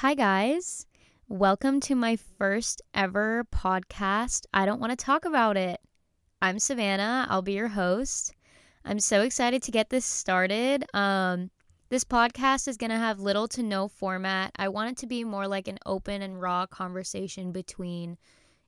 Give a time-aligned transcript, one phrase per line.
[0.00, 0.86] Hi, guys.
[1.28, 4.46] Welcome to my first ever podcast.
[4.54, 5.80] I don't want to talk about it.
[6.40, 7.26] I'm Savannah.
[7.28, 8.32] I'll be your host.
[8.84, 10.84] I'm so excited to get this started.
[10.94, 11.50] Um,
[11.88, 14.52] this podcast is going to have little to no format.
[14.54, 18.18] I want it to be more like an open and raw conversation between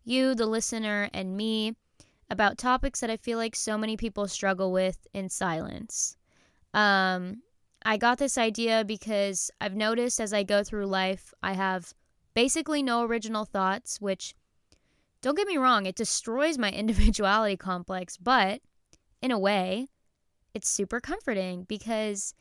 [0.02, 1.76] you, the listener, and me
[2.28, 6.16] about topics that I feel like so many people struggle with in silence.
[6.74, 7.42] Um,
[7.84, 11.94] I got this idea because I've noticed as I go through life, I have
[12.34, 14.34] basically no original thoughts, which
[15.22, 18.60] don't get me wrong, it destroys my individuality complex, but
[19.22, 19.88] in a way,
[20.54, 22.34] it's super comforting because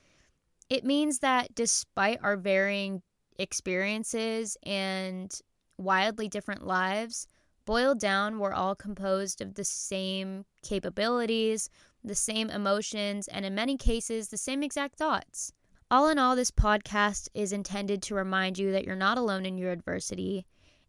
[0.69, 3.01] it means that despite our varying
[3.37, 5.39] experiences and
[5.77, 7.27] wildly different lives,
[7.69, 11.69] boiled down, we're all composed of the same capabilities,
[12.03, 15.53] the same emotions, and in many cases, the same exact thoughts.
[15.91, 19.59] All in all, this podcast is intended to remind you that you're not alone in
[19.59, 20.47] your adversity.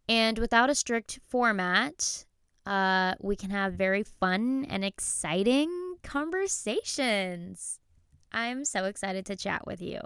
[0.09, 2.25] And without a strict format,
[2.65, 7.79] uh, we can have very fun and exciting conversations.
[8.33, 10.01] I'm so excited to chat with you.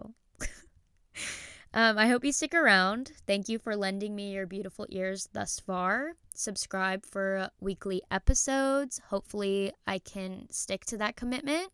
[1.75, 3.13] Um, I hope you stick around.
[3.27, 9.01] Thank you for lending me your beautiful ears thus far subscribe for weekly episodes.
[9.09, 11.71] Hopefully, I can stick to that commitment.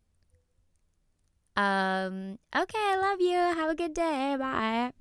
[1.56, 3.36] Um, okay, I love you.
[3.36, 4.36] Have a good day.
[4.38, 4.92] Bye.